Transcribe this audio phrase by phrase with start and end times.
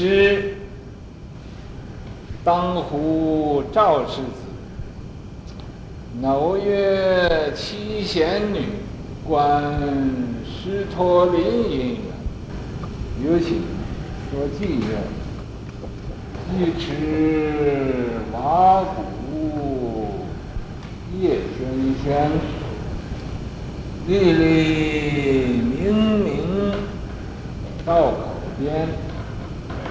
[0.00, 0.54] 时，
[2.42, 4.22] 当呼赵氏子。
[6.22, 8.60] 耨曰七贤女，
[9.28, 9.62] 观
[10.46, 11.98] 狮陀林音
[13.22, 13.60] 缘，有请
[14.30, 14.88] 说偈曰：
[16.56, 20.24] 一池蛙鼓
[21.20, 21.60] 夜喧
[22.02, 22.08] 喧，
[24.08, 25.92] 粒粒冥
[26.24, 26.26] 冥
[27.84, 28.16] 道口
[28.58, 28.88] 边，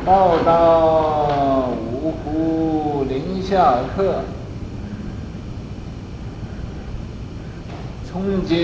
[0.09, 1.69] 报道
[2.01, 4.23] 五湖林下客。
[8.09, 8.57] 从今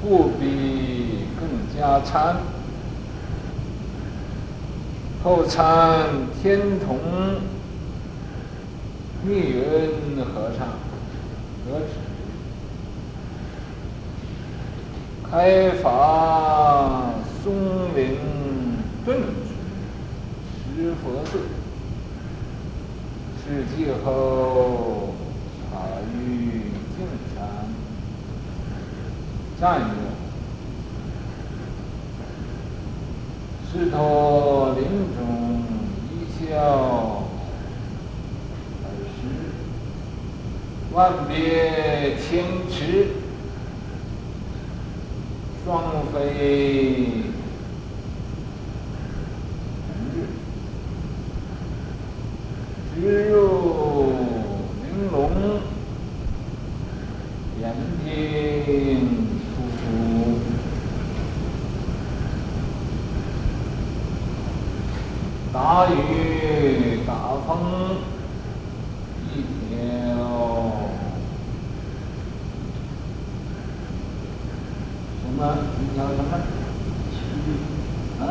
[0.00, 2.36] 不比更加餐，
[5.24, 6.06] 后参
[6.40, 6.96] 天童
[9.24, 10.68] 密云和尚
[11.66, 11.86] 得知，
[15.28, 17.10] 开法
[17.42, 17.52] 松
[17.96, 18.16] 林
[19.06, 19.22] 顿觉
[20.74, 21.38] 施佛寺，
[23.38, 25.14] 是继后
[25.70, 25.74] 塔
[26.12, 26.16] 于。
[26.96, 27.36] 净禅
[29.60, 29.86] 赞曰：
[33.70, 34.80] 狮陀林
[35.14, 35.18] 中
[36.10, 36.42] 一笑。
[38.82, 39.20] 而时，
[40.94, 40.96] 万
[41.28, 42.24] 别千
[42.70, 43.08] 尺，
[45.64, 45.66] 双
[46.06, 46.14] 飞
[49.86, 50.16] 同日，
[53.06, 54.10] 直入
[54.82, 55.30] 玲珑。
[57.60, 57.72] 眼
[58.04, 58.08] 睛
[59.54, 59.78] 突出，
[65.52, 67.12] 大雨大
[67.46, 67.48] 风
[69.30, 69.32] 一
[69.70, 69.78] 条，
[75.22, 75.38] 什么
[75.78, 76.32] 一条什么？
[78.26, 78.28] 啊？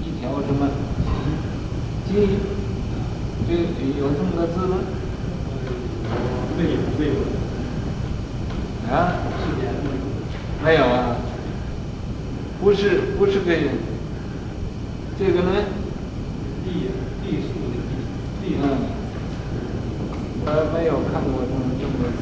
[0.00, 0.60] 一条什么？
[2.06, 2.10] 鸡。
[3.46, 3.52] 这
[3.98, 4.76] 有这么个字吗？
[6.56, 7.12] 没有，没有。
[8.92, 8.92] 啊？
[10.62, 11.16] 没有啊。
[12.60, 13.70] 不是，不是这个。
[15.18, 15.50] 这个呢？
[16.62, 16.90] 地，
[17.22, 17.74] 地树的
[18.42, 18.44] 地。
[18.62, 18.64] 嗯。
[20.50, 22.20] 我没有看过他们这么个字。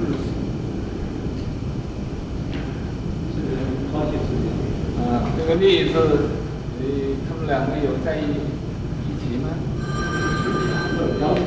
[3.35, 3.51] 这个
[3.93, 4.51] 抄写时间。
[4.99, 5.95] 啊，这个“立”字，
[6.81, 6.83] 呃，
[7.29, 8.27] 他们两个有在一
[9.07, 9.55] 一起吗？
[11.19, 11.47] 两种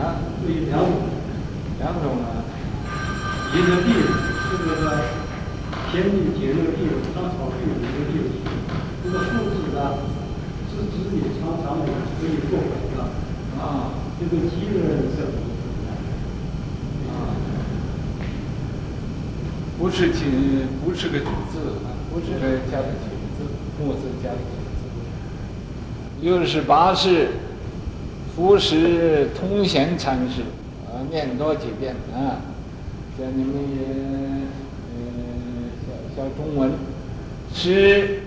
[0.00, 1.06] 啊，对，两种，
[1.78, 2.42] 两种啊。
[3.54, 4.84] 一个地是那个
[5.92, 8.42] 天地间那个地，当草地的一个地。
[9.04, 10.02] 这个树字呢，
[10.68, 11.86] 是指你常常的
[12.18, 12.98] 可以做文的
[13.62, 13.94] 啊。
[14.18, 15.46] 这个机呢是
[19.78, 23.44] 不是金，不是个举字啊，不是个加个金字，
[23.80, 26.22] 木字加个金字。
[26.22, 27.28] 六十八世。
[28.36, 30.42] 不是通贤禅师，
[30.86, 32.38] 啊，念多几遍啊，
[33.18, 33.82] 叫你们也，
[34.94, 35.02] 呃，
[36.14, 36.70] 小小中文，
[37.52, 38.20] 是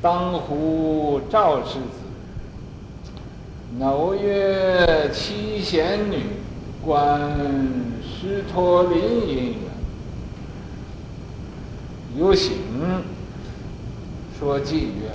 [0.00, 1.98] 当湖赵氏子，
[3.80, 6.18] 耨曰七贤女，
[6.84, 7.32] 观
[8.20, 9.54] 狮陀林音
[12.14, 12.52] 缘，有请
[14.38, 15.10] 说偈曰。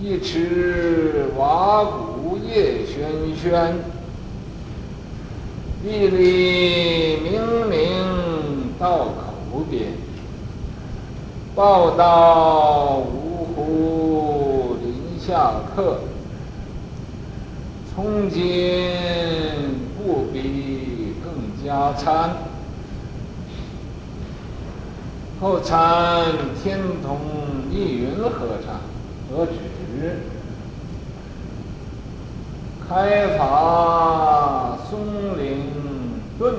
[0.00, 3.74] 一池瓦鼓夜喧喧，
[5.84, 7.38] 一里冥
[7.70, 7.76] 冥
[8.78, 9.92] 道口边，
[11.54, 15.98] 报道芜湖林下客。
[17.94, 18.40] 从今
[21.68, 22.30] 更加参，
[25.38, 26.24] 后参
[26.62, 27.18] 天童
[27.70, 28.80] 密云和尚
[29.28, 29.52] 得知。
[32.88, 35.58] 开法松林
[36.38, 36.54] 顿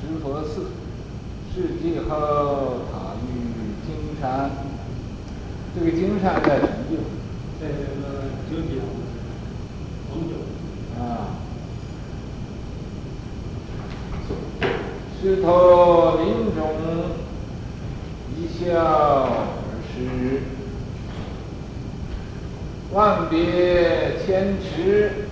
[0.00, 0.66] 石佛寺，
[1.52, 2.14] 世纪后
[2.92, 4.52] 塔于金山。
[5.74, 7.04] 这个金山在什么地方？
[7.60, 8.78] 在那个九江，
[10.08, 10.36] 黄州。
[11.02, 11.37] 啊。
[15.20, 16.62] 狮陀林中
[18.36, 19.28] 一笑尔
[19.92, 20.42] 时。
[22.92, 25.26] 万别千尺，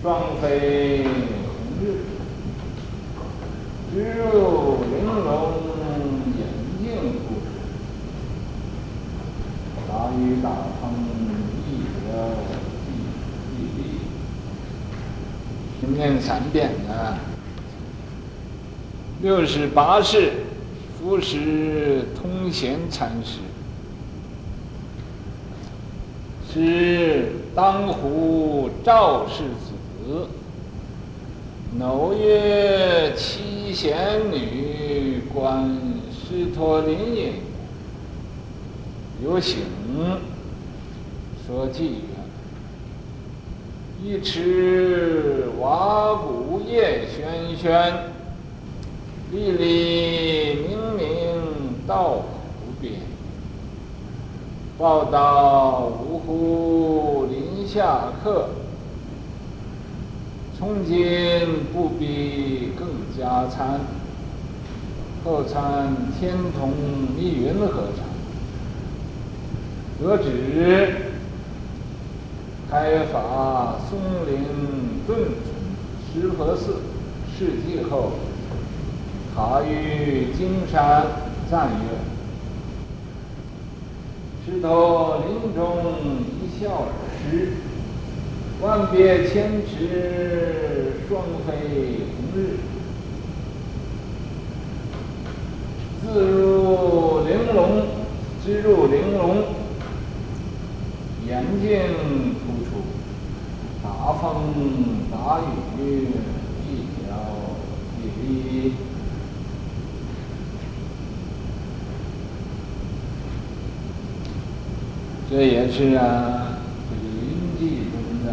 [0.00, 1.10] 双飞红
[1.82, 1.84] 日，
[3.92, 5.34] 直入玲珑
[6.38, 6.40] 眼
[6.78, 6.86] 睛
[7.26, 7.44] 突出，
[9.88, 10.46] 大雨大
[10.80, 10.82] 风
[11.66, 11.98] 一条
[13.58, 13.80] 粒粒。
[15.92, 17.18] 念三遍啊。
[19.26, 20.30] 六十八世，
[20.96, 23.40] 富时通贤禅师，
[26.54, 30.28] 是当湖赵氏子，
[31.76, 35.76] 耨月七贤女观
[36.12, 37.32] 师陀林也，
[39.24, 39.56] 有请。
[41.44, 42.14] 说偈曰：
[44.04, 47.92] 一池瓦鼓夜喧喧，
[49.32, 51.04] 历历明明
[51.86, 52.22] 道
[52.62, 52.94] 无边。
[54.78, 58.50] 报道五湖临下客，
[60.56, 62.86] 从今不必更
[63.18, 63.80] 加餐，
[65.24, 66.70] 后参天童
[67.16, 68.06] 密云合禅。
[69.98, 70.94] 得知
[72.70, 74.36] 开法松林
[75.06, 75.48] 顿存
[76.12, 76.82] 石佛寺，
[77.36, 78.12] 事迹后，
[79.36, 81.04] 他于金山
[81.50, 81.84] 赞曰
[84.46, 85.60] ：“狮陀林中
[86.40, 86.88] 一笑尔
[87.30, 87.52] 时，
[88.62, 92.56] 万别千尺双飞红日，
[96.00, 97.84] 自入玲珑，
[98.42, 99.44] 直入玲珑。”
[101.28, 102.70] 眼睛突出，
[103.84, 104.24] 大风
[105.10, 105.42] 大雨
[106.66, 107.04] 一条
[108.00, 108.72] 一粒。
[115.28, 116.58] 这也是啊，
[116.88, 117.94] 这个云记中
[118.24, 118.30] 的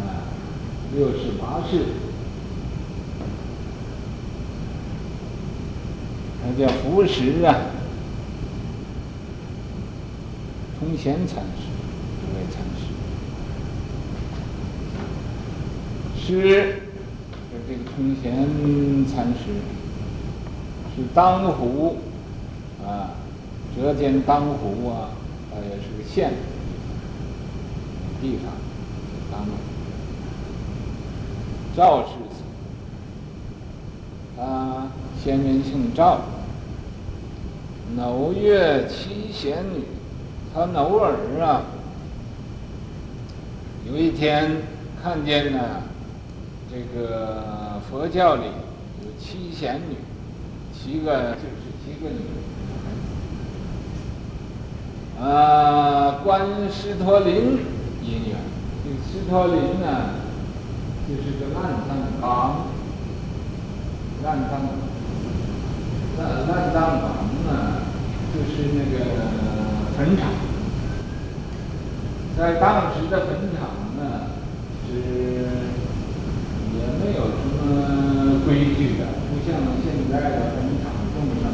[0.00, 0.24] 啊，
[0.94, 1.84] 六十八式，
[6.42, 7.54] 他叫富时啊。
[10.80, 11.62] 通贤禅师，
[12.20, 12.82] 这位禅师，
[16.20, 16.82] 是
[17.66, 18.32] 这个通贤
[19.06, 19.44] 禅师
[20.94, 21.98] 是当湖
[22.84, 23.16] 啊，
[23.76, 25.10] 浙江当湖啊，
[25.50, 26.32] 它也是个县
[28.22, 28.52] 地方，
[29.32, 29.50] 当湖
[31.76, 32.42] 赵氏子，
[34.36, 34.86] 他，
[35.22, 36.20] 先人姓赵，
[37.98, 39.82] 耨月七贤女。
[40.54, 41.62] 他偶尔啊，
[43.90, 44.58] 有一天
[45.02, 45.82] 看见呢，
[46.70, 48.42] 这个佛教里
[49.02, 49.96] 有七贤女，
[50.72, 52.20] 七个就是七个女
[55.18, 57.58] 的啊，观狮陀林
[58.02, 58.36] 因缘，
[58.84, 59.86] 这个狮陀林呢，
[61.08, 62.66] 就是个烂葬岗，
[64.24, 64.52] 烂葬，
[66.18, 67.04] 烂烂葬岗
[67.46, 67.50] 呢，
[68.34, 68.94] 就是那个。
[69.96, 70.26] 坟场，
[72.36, 74.34] 在当时的坟场呢，
[74.88, 74.98] 是
[76.74, 81.46] 也没有什么规矩的，不像现在的坟场种上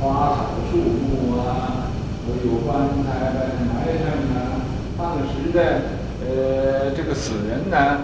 [0.00, 1.81] 花草树木啊，
[2.26, 3.38] 都有棺材的
[3.68, 4.62] 埋上呢。
[4.98, 5.82] 当时的
[6.20, 7.98] 呃这个死人呢，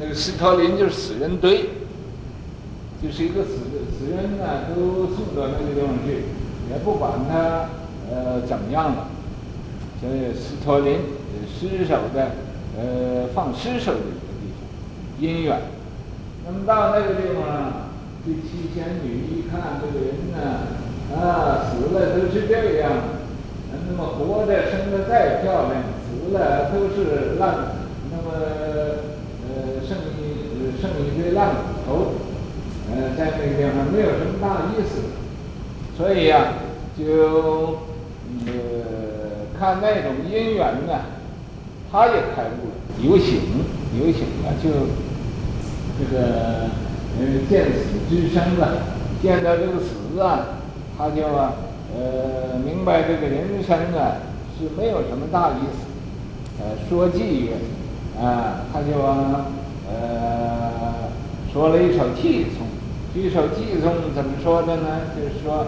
[0.00, 1.70] 那个斯托林就是死人堆，
[3.02, 3.50] 就是一个死
[3.98, 6.24] 死人呢，都送到那个地方去，
[6.70, 7.68] 也不管他。
[8.06, 9.08] 呃，怎么样了？
[9.98, 10.98] 所以斯托林，
[11.48, 12.32] 尸首的，
[12.76, 14.60] 呃，放尸首的一个地方，
[15.18, 15.58] 因缘。
[16.44, 17.88] 那么到那个地方，
[18.26, 22.92] 这七仙女一看这个人呢，啊，死了都是这样，
[23.88, 27.54] 那么活着生的再漂亮，死了都是烂，
[28.10, 28.32] 那么
[29.46, 32.14] 呃，剩一剩一堆烂骨头，
[32.90, 35.02] 呃，在那个地方没有什么大意思，
[35.96, 36.54] 所以呀、
[36.98, 37.78] 就。
[38.46, 38.52] 呃，
[39.56, 40.92] 看那种因缘呢，
[41.92, 43.38] 他也开悟了，有醒，
[43.96, 44.70] 有醒了，就
[45.96, 46.68] 这个
[47.16, 48.78] 呃见死之生了，
[49.22, 50.58] 见到这个死啊，
[50.98, 51.52] 他就啊
[51.94, 54.16] 呃明白这个人生啊
[54.58, 55.86] 是没有什么大意思，
[56.60, 57.50] 呃说偈语
[58.20, 59.00] 啊，他就
[59.88, 61.10] 呃
[61.52, 62.66] 说了一首寄颂，
[63.14, 65.00] 这首寄颂怎么说的呢？
[65.16, 65.66] 就是说。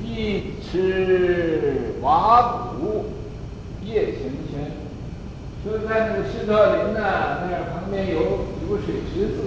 [0.00, 3.06] 一池蛙鼓
[3.84, 4.72] 夜喧喧，
[5.62, 7.00] 说在那个狮陀林呢，
[7.42, 8.14] 那旁边有
[8.62, 9.38] 有个水池子，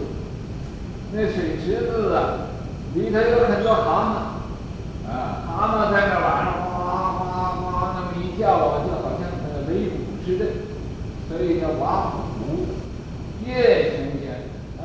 [1.14, 2.52] 那水池子啊，
[2.94, 4.38] 里头有很多蛤
[5.08, 6.72] 蟆，啊，他们在那晚上哗
[7.20, 7.22] 哗
[7.60, 10.46] 哗那么一叫啊，就好像呃擂鼓似的，
[11.28, 12.66] 所以叫蛙鼓
[13.46, 14.24] 夜喧喧，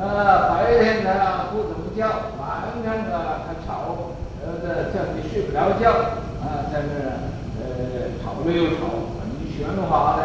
[0.00, 2.08] 啊，白天呢不怎么叫，
[2.38, 4.12] 晚上呢它吵。
[4.46, 5.90] 呃，叫你睡不着觉
[6.38, 7.18] 啊，在那
[7.58, 10.22] 呃吵了又吵，很喧哗的，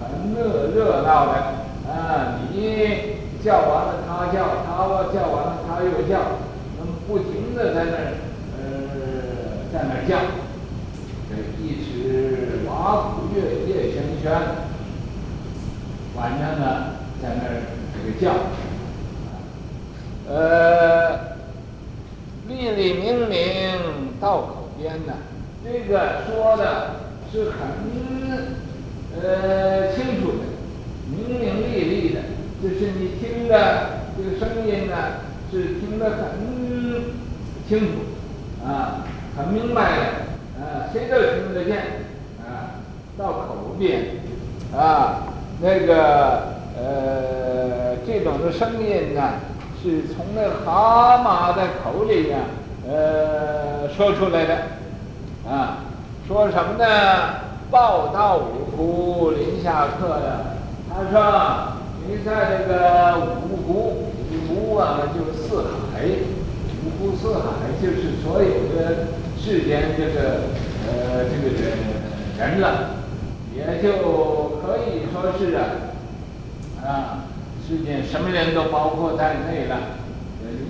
[0.00, 1.32] 很热热闹的
[1.86, 2.38] 啊！
[2.50, 2.56] 你
[3.44, 6.40] 叫完了他叫，他叫完了他又叫。
[6.78, 8.16] 那么不停的在那儿
[9.80, 10.18] 在那儿叫，
[11.30, 14.28] 这一直瓦鼓乐夜声喧，
[16.14, 18.34] 晚上呢在那儿这个叫，
[20.28, 21.38] 呃，
[22.46, 23.40] 粒粒明明
[24.20, 25.14] 到口边呢，
[25.64, 26.96] 这个说的
[27.32, 27.58] 是很
[29.18, 30.44] 呃清楚的，
[31.08, 32.20] 明明利利的，
[32.62, 34.94] 就是你听的这个声音呢，
[35.50, 36.20] 是听得很
[37.66, 39.06] 清楚，啊，
[39.52, 40.04] 明白了，
[40.58, 41.78] 啊，谁都听得见，
[42.40, 42.82] 啊，
[43.16, 44.02] 到口边，
[44.76, 45.22] 啊，
[45.60, 46.42] 那个
[46.76, 49.22] 呃这种的声音呢，
[49.82, 52.38] 是从那蛤蟆的口里呀，
[52.88, 54.54] 呃说出来的，
[55.48, 55.78] 啊，
[56.26, 56.84] 说什么呢？
[57.70, 60.56] 报到五湖临下客呀，
[60.88, 61.18] 他说
[62.06, 64.06] 你在这个五湖。
[64.30, 66.06] 五湖啊，就是四海，
[66.84, 67.40] 五湖四海
[67.82, 69.08] 就是所有的
[69.42, 70.42] 世间这个
[70.86, 71.72] 呃这个人
[72.38, 72.90] 人了，
[73.56, 75.64] 也就可以说是啊
[76.84, 77.24] 啊
[77.66, 79.78] 世间什么人都包括在内了。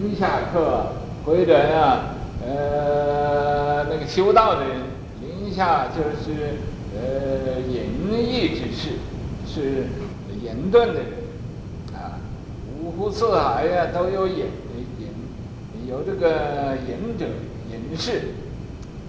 [0.03, 0.87] 临下客
[1.25, 2.15] 或者啊
[2.47, 4.77] 呃那个修道的人，
[5.21, 6.57] 临下就是
[6.95, 8.91] 呃隐逸之士，
[9.47, 9.87] 是
[10.43, 11.05] 隐遁的人
[11.95, 12.19] 啊。
[12.83, 14.47] 五湖四海呀，都有隐
[14.99, 17.27] 隐，有这个隐者
[17.71, 18.23] 隐士，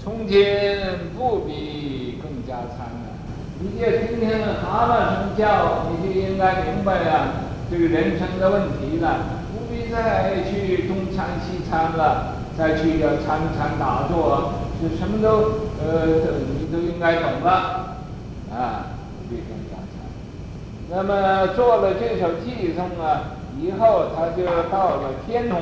[0.04, 0.80] 从前
[1.16, 3.14] 不比更加参了。
[3.60, 4.30] 你就听听
[4.60, 7.34] 蛤蟆声叫，你就应该明白了
[7.70, 9.20] 这个人生的问题了，
[9.54, 16.08] 不必再去东参西参了，再去要参禅打坐，就什么都呃，
[16.60, 17.98] 你都应该懂了，
[18.52, 20.02] 啊，不必更加参。
[20.90, 23.38] 那么做了这首偈颂啊。
[23.62, 25.60] 以后他就到了天童，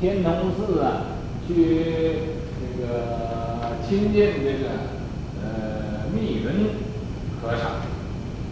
[0.00, 1.06] 天童寺啊，
[1.46, 2.16] 去
[2.82, 4.68] 个亲近这个
[5.42, 6.46] 呃密云
[7.40, 7.62] 和尚，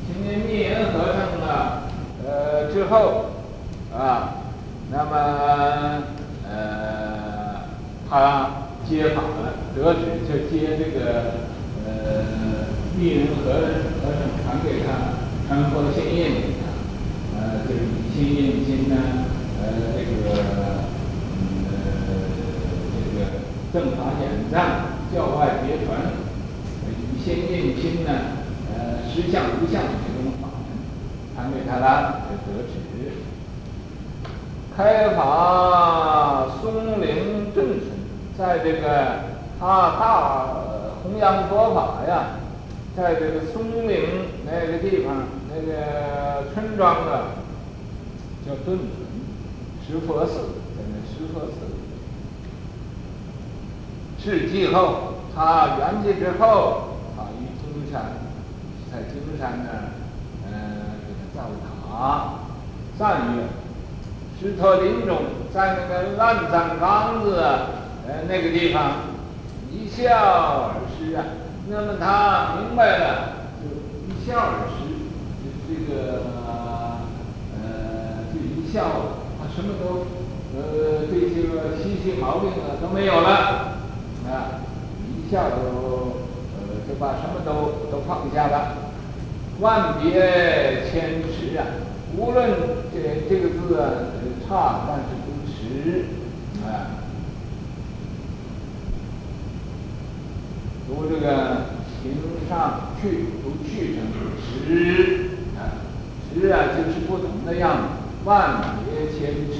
[0.06, 1.82] 亲近密云和尚呢，
[2.25, 3.26] 呃之后
[3.92, 4.42] 啊，
[4.90, 5.10] 那么
[6.49, 6.50] 呃
[8.08, 8.50] 他
[8.88, 10.99] 接法了，得旨就接这个
[11.87, 11.88] 呃
[12.99, 14.87] 密云和和尚传给他
[15.49, 16.20] 传佛心印。
[17.32, 18.94] 呃，这个以心印心呢，
[19.62, 19.64] 呃，
[19.96, 20.10] 这个
[21.64, 21.72] 呃，
[22.92, 23.18] 这个
[23.73, 24.59] 正法眼藏，
[25.15, 26.12] 教外别传，
[26.89, 28.11] 以心印心呢，
[28.75, 30.61] 呃，实相无相这种法门，
[31.35, 32.75] 传给他了，就得旨。
[34.77, 37.81] 开法松林镇，
[38.39, 39.21] 在这个
[39.59, 40.47] 他大
[41.03, 42.39] 弘扬佛法呀，
[42.97, 44.00] 在这个松林
[44.47, 45.27] 那个地方。
[45.53, 47.35] 那个村庄啊，
[48.47, 48.89] 叫顿村，
[49.85, 50.33] 石佛寺，
[50.77, 51.79] 在那石佛寺。
[54.23, 58.03] 事继后，他圆寂之后，他于金山，
[58.93, 59.83] 在金山那儿，
[60.45, 60.57] 嗯、呃，
[61.07, 61.49] 给他造
[61.89, 62.41] 塔，
[62.99, 63.49] 赞曰
[64.39, 65.23] ：“石陀林中，
[65.55, 67.41] 在那个烂葬岗子，
[68.07, 68.93] 呃，那个地方，
[69.73, 71.25] 一笑而逝啊。
[71.69, 74.85] 那么他明白了，就一笑而逝。”
[75.73, 76.25] 这个
[77.55, 78.85] 呃，就一笑，
[79.39, 80.05] 他什么都
[80.53, 83.79] 呃，对这个习气毛病啊都没有了，
[84.30, 84.62] 啊，
[85.08, 85.56] 一下就
[86.54, 88.76] 呃就把什么都都放下了。
[89.60, 91.66] 万别千词啊，
[92.16, 92.50] 无论
[92.92, 93.90] 这这个字啊
[94.49, 96.04] 差，但是不迟
[96.64, 96.96] 啊。
[100.88, 101.26] 读这个
[102.02, 102.16] 行
[102.49, 104.02] 上去读去成
[104.40, 105.30] 迟。
[105.58, 105.84] 啊，
[106.32, 107.84] 迟啊，就是不同的样子，
[108.25, 109.52] 万别千词，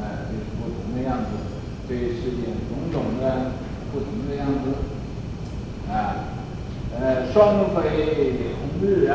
[0.00, 1.28] 啊，就是不同的样子，
[1.86, 3.52] 对世间种种的
[3.92, 4.72] 不同的样子，
[5.92, 6.32] 啊，
[6.98, 9.12] 呃，双飞红日啊，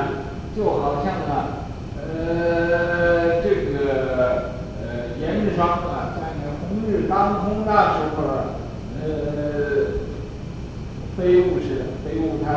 [0.56, 1.66] 就好像啊，
[1.98, 8.22] 呃，这个呃，严霜啊，在那红日当空那时候，
[9.02, 9.06] 呃，
[11.18, 12.52] 飞雾似的，飞雾它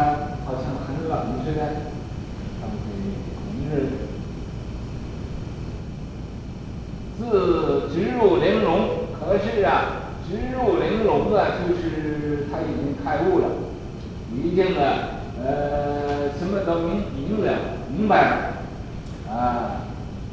[0.44, 1.60] 好像很冷似的。
[3.72, 3.86] 是，
[7.16, 9.99] 自直入玲珑，可是啊，
[10.30, 13.46] 直入玲珑啊，就是他已经开悟了，
[14.32, 17.52] 已经啊，呃，什么都明明了，
[17.90, 19.82] 明白了，啊，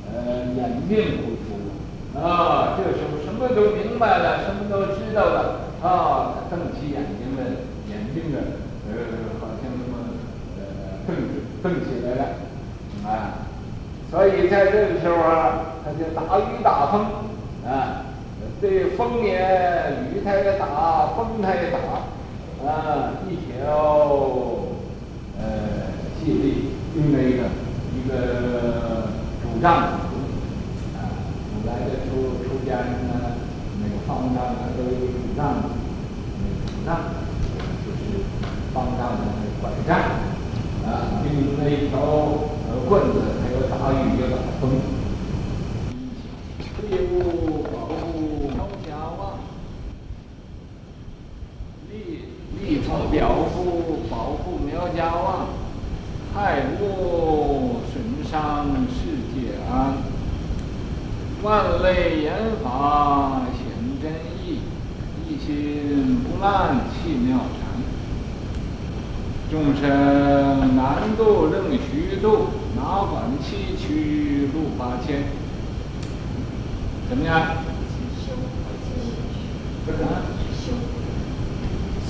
[0.06, 7.44] 呃，眼睛不出，啊，这时候什么都明白了，什么都知道了，啊，他瞪起眼睛来，
[7.90, 8.38] 眼睛啊，
[8.88, 8.94] 呃，
[9.42, 9.98] 好像那么，
[10.60, 10.62] 呃，
[11.08, 11.16] 瞪
[11.64, 12.26] 瞪起来了。
[13.04, 13.48] 啊，
[14.12, 17.06] 所以在这个时候啊，他就大雨大风
[17.66, 17.97] 啊，
[18.60, 19.38] 对风也
[20.12, 21.78] 雨它也大，风它也大，
[22.66, 23.54] 啊，一条
[25.38, 27.44] 呃细力用了一个
[27.94, 29.10] 一个
[29.44, 29.72] 主丈
[30.98, 30.98] 啊，
[31.54, 33.38] 古来的出出家人呢，
[33.80, 35.42] 那个方丈啊都有主丈，
[36.42, 36.90] 那个主丈
[37.86, 38.26] 就是
[38.74, 39.92] 方丈的那个拐杖，
[40.84, 41.26] 啊，并
[41.60, 44.72] 那一条呃棍子，还有打雨要打风。
[46.90, 49.40] 利物保护苗家旺，
[51.92, 55.48] 利利草表护保护苗家旺，
[56.34, 59.00] 害物损伤世
[59.34, 59.98] 界安，
[61.44, 63.68] 万类严法显
[64.02, 64.12] 真
[64.44, 64.62] 意，
[65.28, 67.70] 一心不乱气妙禅，
[69.52, 75.24] 众生难度任虚度，哪管崎岖路八千。
[77.10, 77.42] 怎么样？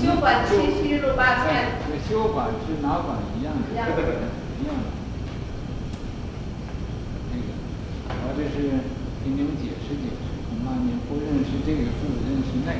[0.07, 1.67] 修管七虚路八千。
[1.83, 3.59] 这修管是哪管一样的？
[3.73, 3.91] 一样的。
[3.91, 4.87] 一样的。
[7.29, 7.47] 那个，
[8.23, 8.55] 我这是
[9.21, 12.79] 给你们解释解释，恐怕你不认识这个字，认识那个。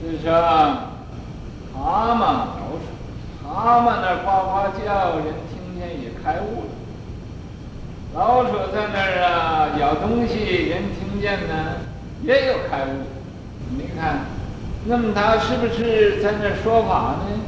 [0.00, 0.30] 就是说，
[1.74, 2.86] 蛤蟆、老鼠，
[3.42, 6.70] 蛤蟆那呱呱叫，人听见也开悟了。
[8.14, 11.82] 老鼠在那儿啊，咬东西，人听见呢，
[12.22, 13.17] 也有开悟。
[13.98, 14.26] 看，
[14.86, 17.40] 那么他是不是在那说法呢？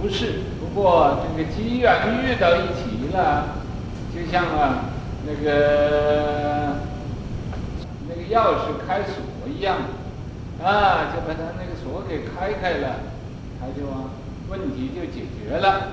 [0.00, 3.56] 不是，不过这个机缘遇到一起了，
[4.14, 4.86] 就像啊
[5.26, 6.76] 那个
[8.08, 9.76] 那个钥匙开锁一样，
[10.64, 13.00] 啊，就把他那个锁给开开了，
[13.60, 13.86] 他就
[14.48, 15.88] 问题就解决了。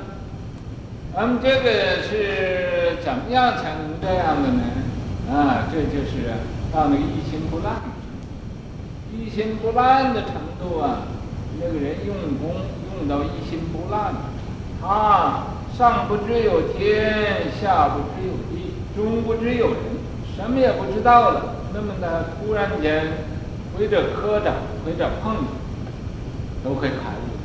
[1.16, 4.62] 那么这个是怎么样才能这样的呢？
[5.32, 6.30] 啊，这就是
[6.72, 7.76] 到那个一心不乱，
[9.18, 11.08] 一心不乱的程度啊。
[11.60, 12.62] 那个人用功
[12.98, 14.14] 用到一心不乱，
[14.82, 15.46] 他
[15.78, 19.78] 上不知有天，下不知有地，中不知有人，
[20.36, 21.56] 什么也不知道了。
[21.74, 23.06] 那么呢，突然间
[23.78, 25.42] 或者磕着，或者碰着，
[26.64, 27.36] 都会开悟，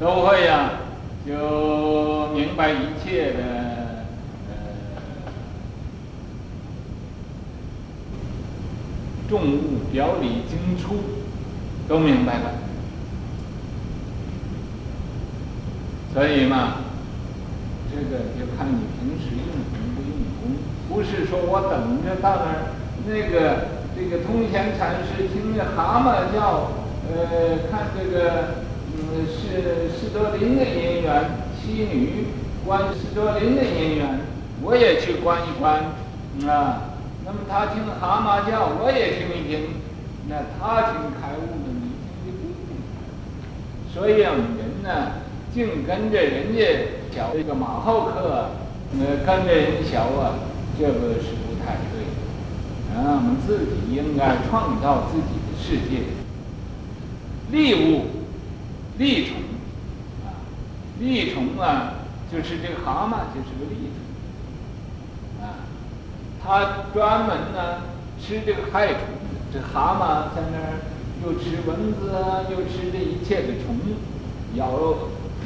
[0.00, 0.70] 都会呀、
[1.26, 3.38] 就明白一切的，
[4.48, 4.54] 呃，
[9.30, 10.96] 众物表里经出，
[11.88, 12.50] 都明白了。
[16.12, 16.74] 所以嘛，
[17.90, 20.10] 这个就看你平时用功不用
[20.42, 20.58] 功。
[20.88, 22.74] 不是说我等着到那儿，
[23.06, 26.72] 那个这个通贤禅师听着蛤蟆叫，
[27.08, 28.68] 呃，看这个。
[28.92, 32.26] 嗯，是释多林的因缘，妻女
[32.66, 34.20] 观释多林的因缘，
[34.62, 35.94] 我也去观一观，
[36.46, 36.89] 啊，
[37.30, 39.78] 那么他听蛤蟆叫，我也听一听，
[40.28, 41.94] 那他听开悟了，你
[42.26, 42.74] 听就不听。
[43.94, 45.22] 所以我们人呢，
[45.54, 46.58] 净跟着人家
[47.12, 48.50] 学这个马后课，
[48.98, 50.34] 呃，跟着人学啊，
[50.76, 52.02] 这个是不太对。
[52.92, 56.02] 啊，我们自己应该创造自己的世界，
[57.52, 58.06] 利物。
[58.98, 59.36] 利虫，
[60.26, 60.44] 啊，
[60.98, 63.99] 利虫啊，就是这个蛤蟆，就是个利虫，
[66.42, 67.82] 它专门呢
[68.20, 69.00] 吃这个害虫。
[69.52, 70.78] 这蛤蟆在那儿
[71.24, 73.76] 又吃蚊子啊，又吃这一切的虫，
[74.54, 74.70] 咬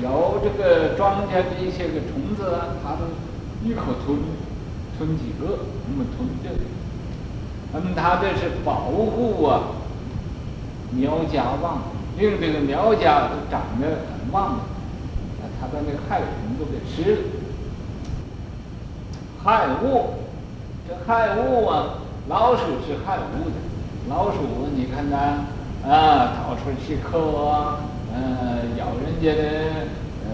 [0.02, 3.06] 咬这个庄稼的一些个虫子啊，它都
[3.66, 4.18] 一口吞，
[4.98, 6.60] 吞几个，那么吞这个。
[7.72, 9.62] 那么它这是保护啊，
[10.90, 11.82] 苗家旺。
[12.16, 17.18] 令这个苗家都长得很旺，啊，他把那个害虫都给吃了。
[19.42, 20.23] 害物，
[20.86, 21.94] 这害物啊，
[22.28, 23.56] 老鼠是害物的。
[24.08, 25.16] 老鼠，你看它
[25.88, 27.80] 啊，到处去抠啊，
[28.12, 29.42] 呃，咬人家的
[30.28, 30.30] 呃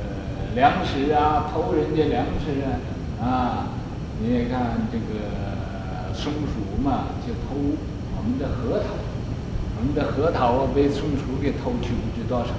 [0.00, 2.50] 呃粮食啊，偷人家粮食
[3.22, 3.68] 啊，啊，
[4.20, 7.54] 你看这个松鼠嘛，就偷
[8.16, 8.86] 我们的核桃。
[9.76, 12.50] 我们的核桃啊，被松鼠给偷去不知多少，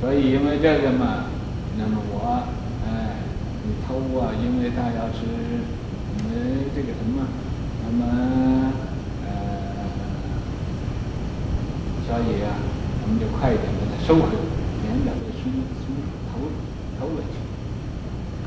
[0.00, 1.24] 所以因为这个嘛，
[1.78, 2.42] 那么我，
[3.86, 6.30] 偷啊，因为他要是，我们
[6.74, 7.26] 这个什么，
[7.84, 8.72] 那么，
[9.24, 9.30] 呃，
[12.06, 12.54] 所以啊，
[13.02, 14.38] 我们就快一点把它收回来，
[14.82, 15.50] 免得被松
[15.82, 16.38] 松鼠偷
[16.98, 17.34] 偷了去。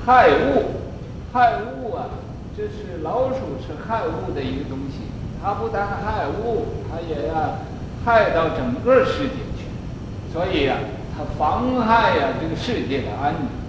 [0.06, 0.82] 害物，
[1.32, 2.10] 害物啊，
[2.56, 5.00] 这是老鼠是害物的一个东西。
[5.42, 7.60] 它不但害物，它也要
[8.06, 9.66] 害到整个世界去，
[10.32, 10.80] 所以呀、啊，
[11.18, 13.63] 它妨害呀、啊、这个世界的安宁。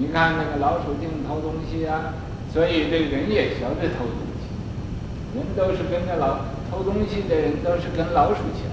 [0.00, 2.14] 你看那个老鼠净偷东西啊，
[2.50, 6.38] 所以这人也学着偷东西，人都是跟着老
[6.70, 8.64] 偷东西的人都是跟老鼠抢，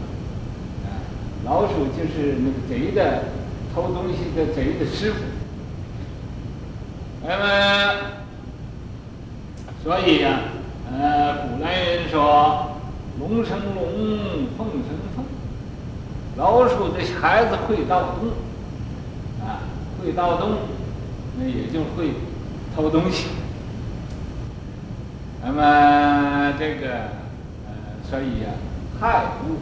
[0.87, 1.03] 啊，
[1.43, 3.25] 老鼠就是那个贼的
[3.75, 5.19] 偷东西的贼的师傅。
[7.27, 7.93] 那么，
[9.83, 10.39] 所以呀、
[10.89, 12.71] 啊，呃，古来人说，
[13.19, 15.25] 龙生龙，凤生凤，
[16.37, 18.29] 老鼠的孩子会盗洞，
[19.45, 19.59] 啊，
[20.01, 20.51] 会盗洞，
[21.39, 22.13] 那也就会
[22.75, 23.27] 偷东西。
[25.43, 26.87] 那么这个，
[27.65, 28.49] 呃，所以呀、
[28.99, 29.57] 啊，害物，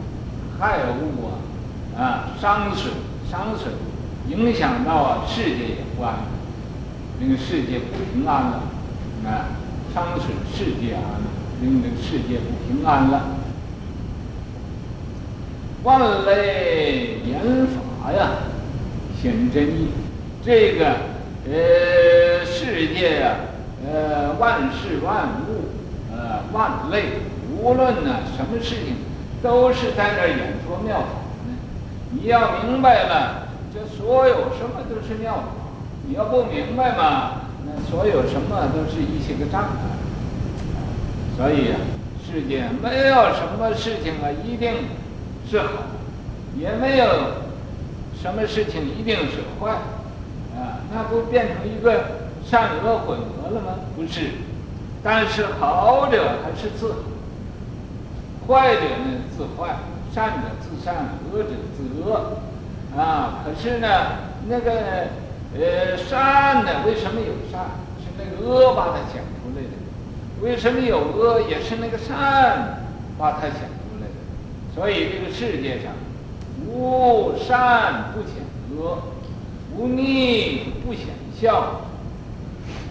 [0.58, 2.92] 害物啊，啊，伤损，
[3.30, 3.72] 伤损，
[4.28, 6.14] 影响到啊世界也不安，
[7.20, 8.62] 那个世界不平安了，
[9.24, 9.54] 啊，
[9.94, 11.02] 伤损世界安，
[11.60, 13.36] 令这个世界不平安了。
[15.84, 18.30] 万类言法呀，
[19.22, 19.88] 显真意，
[20.44, 20.96] 这个
[21.50, 23.36] 呃世界、啊。
[23.88, 25.68] 呃，万事万物，
[26.10, 27.04] 呃，万类，
[27.60, 28.96] 无论呢什么事情，
[29.42, 31.06] 都是在那演说妙法
[31.46, 31.54] 呢。
[32.10, 35.42] 你要明白了，这所有什么都是妙法；
[36.08, 39.68] 你要不明白嘛，那所有什么都是一些个障碍。
[41.36, 41.78] 所以啊，
[42.26, 44.72] 世界没有什么事情啊一定
[45.48, 45.68] 是好，
[46.58, 47.06] 也没有
[48.20, 49.76] 什么事情一定是坏，
[50.56, 52.24] 啊，那不变成一个。
[52.48, 53.74] 善恶混合了吗？
[53.96, 54.30] 不是，
[55.02, 56.98] 但是好者还是自好，
[58.46, 59.78] 坏者呢自坏，
[60.14, 60.94] 善者自善，
[61.32, 62.38] 恶者自恶，
[62.96, 63.42] 啊！
[63.44, 63.88] 可是呢，
[64.46, 64.70] 那个
[65.58, 67.62] 呃善呢，为什么有善？
[67.98, 70.40] 是那个恶把它想出来的。
[70.40, 71.40] 为什么有恶？
[71.50, 72.78] 也是那个善
[73.18, 74.72] 把它想出来的。
[74.72, 75.90] 所以这个世界上，
[76.64, 78.98] 无善不讲恶，
[79.76, 81.06] 不腻不显
[81.40, 81.82] 孝。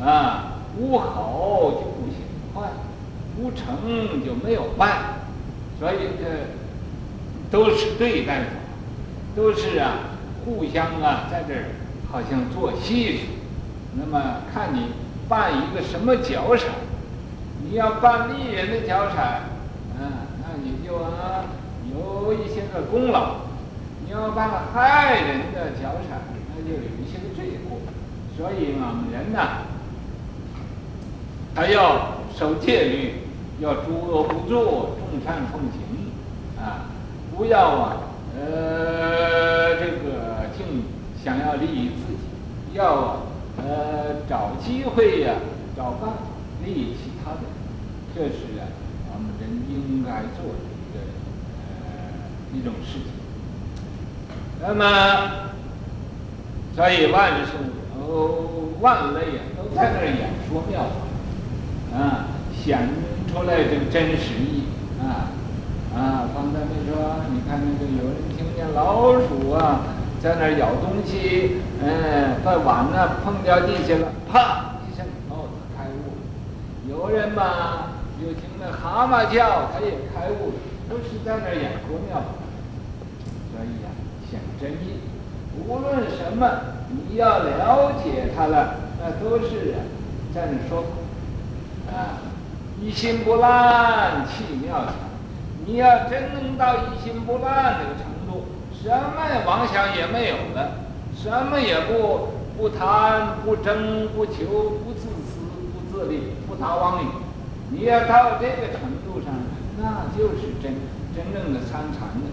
[0.04, 2.20] 啊，无好就不显
[2.54, 2.70] 坏，
[3.40, 4.98] 无成就没有败，
[5.80, 6.48] 所以这
[7.50, 8.50] 都是对待法，
[9.36, 9.94] 都是啊，
[10.44, 11.64] 互相啊，在这儿
[12.12, 13.32] 好像做戏似的。
[13.94, 14.92] 那么看你
[15.30, 16.72] 办一个什么脚产，
[17.64, 19.44] 你要办利人的脚产，
[19.98, 21.46] 啊，那你就啊
[21.90, 23.38] 有一些个功劳；
[24.06, 26.35] 你要办害人的脚产，那
[26.66, 27.80] 就有一些个罪过。
[28.36, 29.40] 所以我们人呢。
[31.56, 33.14] 还要守戒律，
[33.62, 35.80] 要诸恶不作，众善奉行，
[36.62, 36.92] 啊，
[37.34, 37.98] 不要啊，
[38.36, 40.84] 呃，这个净
[41.24, 42.20] 想要利益自己，
[42.74, 43.22] 要啊，
[43.58, 45.36] 呃，找机会呀、
[45.78, 46.18] 找办法
[46.66, 47.48] 利益其他的，
[48.14, 48.68] 这是啊，
[49.14, 51.00] 我们人应该做的一个
[51.64, 53.14] 呃一种事情。
[54.62, 55.55] 那么，
[56.76, 57.54] 所以万事
[57.98, 61.98] 哦，万类啊，都在那儿演说妙法。
[61.98, 62.90] 啊，显
[63.32, 64.66] 出来这个真实意
[65.00, 65.32] 啊
[65.96, 66.28] 啊！
[66.36, 69.80] 刚才没说，你看那个有人听见老鼠啊
[70.20, 76.20] 在那咬东西，嗯，把碗呢碰掉地下了，啪一声，哦，他开悟了。
[76.90, 80.56] 有人嘛，又听那蛤蟆叫，他也开悟了，
[80.90, 82.44] 都是在那演说妙法。
[83.54, 83.96] 所以呀、啊，
[84.30, 85.00] 显真意，
[85.68, 86.50] 无论什么，
[86.90, 89.76] 你要了解它了，那都是
[90.34, 90.84] 在那说。
[91.88, 92.20] 啊，
[92.82, 94.94] 一心不乱，气妙强。
[95.66, 100.72] 你要真能到一心不乱这个程度，什么妄想也没有了，
[101.16, 105.40] 什么也不不贪、不争、不求、不自私、
[105.74, 107.08] 不自利、不打妄语。
[107.72, 109.34] 你要到这个程度上，
[109.80, 110.74] 那就是真
[111.16, 112.28] 真正的参禅的，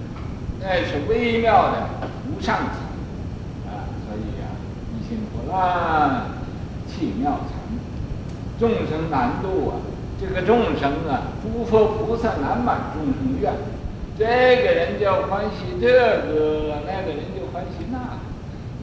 [0.60, 1.88] 那是微妙的
[2.28, 2.91] 无上禅！
[5.52, 6.26] 啊，
[6.88, 7.60] 奇，妙强。
[8.58, 9.72] 众生难度啊，
[10.20, 13.52] 这个众生啊，诸佛菩萨难满众生愿。
[14.16, 18.04] 这个人就欢喜这个，那个人就欢喜那个。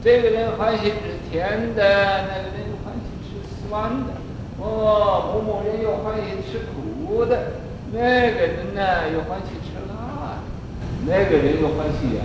[0.02, 0.94] 这个人欢喜吃
[1.30, 1.82] 甜的，
[2.28, 4.12] 那个人又欢喜吃酸的。
[4.58, 7.52] 哦，某某人又欢喜吃苦的，
[7.92, 9.92] 那个人呢又欢喜吃辣
[10.28, 12.18] 的，那个人又欢喜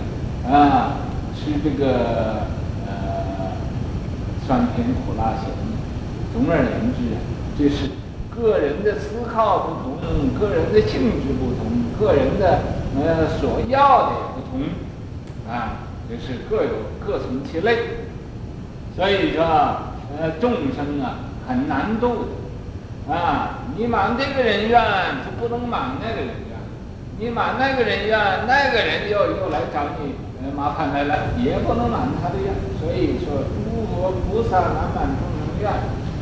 [0.46, 0.96] 啊，啊
[1.34, 2.46] 吃这个
[4.46, 5.50] 酸甜苦辣咸。
[6.32, 7.16] 总而言之。
[7.58, 7.88] 这是
[8.28, 12.60] 个人的思考不同，个人的性质不同，个人的
[13.00, 14.60] 呃所要的也不同，
[15.50, 17.78] 啊，就是各有各从其类。
[18.94, 19.42] 所以说，
[20.20, 22.26] 呃，众生啊很难度
[23.08, 24.78] 的，啊，你满这个人愿
[25.24, 26.58] 就不能满那个人愿，
[27.18, 30.12] 你满那个人愿，那个人又又来找你
[30.46, 32.54] 呃麻烦来了，也不能满他的愿。
[32.78, 35.72] 所以说，诸佛菩萨难满众生愿。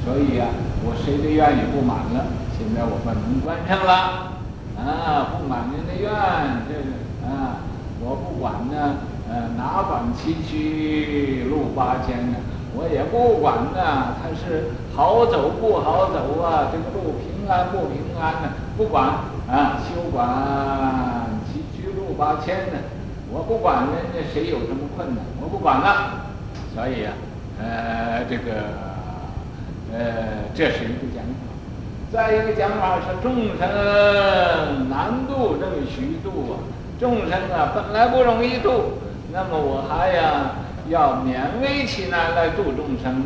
[0.04, 0.48] 所以、啊，
[0.84, 2.24] 我谁的愿也不满了。
[2.56, 4.40] 现在我们能关上了，
[4.76, 6.08] 啊，不满人的愿，
[6.68, 7.60] 这个啊，
[8.00, 8.96] 我不管呢，
[9.28, 12.36] 呃，哪管崎岖路八千呢，
[12.76, 19.04] 我也不管呢，它是好走不好走啊，这个路平安不平安呢，不管
[19.48, 22.76] 啊，休管崎岖路八千呢，
[23.36, 26.30] 我不管人家谁有什么困难，我不管了。
[26.72, 27.12] 所以啊，
[27.58, 28.62] 呃，这个，
[29.92, 31.50] 呃，这是一个讲法。
[32.12, 36.62] 再一个讲法是众生难度这么虚度啊，
[37.00, 40.52] 众生啊本来不容易度，那么我还呀
[40.88, 43.24] 要勉为其难来度众生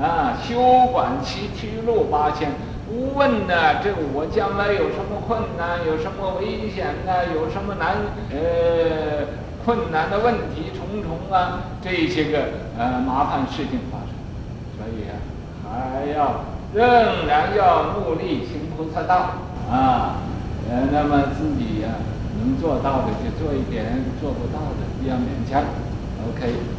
[0.00, 2.52] 啊，休管崎岖路八千，
[2.86, 7.96] 不问呢，这我将来有什么困难，有什么危险呢，有什么难
[8.30, 9.26] 呃。
[9.68, 12.38] 困难的问题重重啊，这些个
[12.78, 14.16] 呃麻烦事情发生，
[14.78, 15.20] 所以啊，
[15.70, 16.40] 还要
[16.72, 19.34] 仍然要努力行菩萨道
[19.70, 20.22] 啊，
[20.70, 21.88] 呃，那么自己呀、
[22.40, 25.62] 能做到的就做一点，做不到的不要勉强
[26.30, 26.77] ，OK。